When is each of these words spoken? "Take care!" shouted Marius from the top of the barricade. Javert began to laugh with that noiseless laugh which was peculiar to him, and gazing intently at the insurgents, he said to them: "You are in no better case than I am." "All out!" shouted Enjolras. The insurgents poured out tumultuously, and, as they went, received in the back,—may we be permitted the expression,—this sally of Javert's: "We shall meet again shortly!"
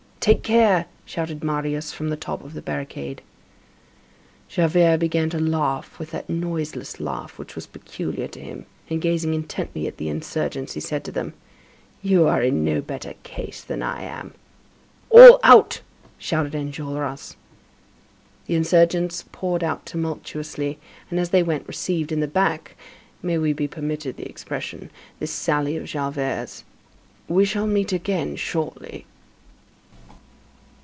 "Take 0.23 0.43
care!" 0.43 0.85
shouted 1.03 1.43
Marius 1.43 1.91
from 1.93 2.09
the 2.09 2.15
top 2.15 2.43
of 2.43 2.53
the 2.53 2.61
barricade. 2.61 3.23
Javert 4.47 4.99
began 4.99 5.31
to 5.31 5.39
laugh 5.39 5.97
with 5.97 6.11
that 6.11 6.29
noiseless 6.29 6.99
laugh 6.99 7.39
which 7.39 7.55
was 7.55 7.65
peculiar 7.65 8.27
to 8.27 8.39
him, 8.39 8.67
and 8.87 9.01
gazing 9.01 9.33
intently 9.33 9.87
at 9.87 9.97
the 9.97 10.09
insurgents, 10.09 10.73
he 10.75 10.79
said 10.79 11.03
to 11.05 11.11
them: 11.11 11.33
"You 12.03 12.27
are 12.27 12.43
in 12.43 12.63
no 12.63 12.81
better 12.81 13.15
case 13.23 13.63
than 13.63 13.81
I 13.81 14.03
am." 14.03 14.35
"All 15.09 15.39
out!" 15.41 15.81
shouted 16.19 16.53
Enjolras. 16.53 17.35
The 18.45 18.53
insurgents 18.53 19.25
poured 19.31 19.63
out 19.63 19.87
tumultuously, 19.87 20.77
and, 21.09 21.19
as 21.19 21.31
they 21.31 21.41
went, 21.41 21.67
received 21.67 22.11
in 22.11 22.19
the 22.19 22.27
back,—may 22.27 23.39
we 23.39 23.53
be 23.53 23.67
permitted 23.67 24.17
the 24.17 24.29
expression,—this 24.29 25.31
sally 25.31 25.77
of 25.77 25.85
Javert's: 25.85 26.63
"We 27.27 27.43
shall 27.43 27.65
meet 27.65 27.91
again 27.91 28.35
shortly!" 28.35 29.07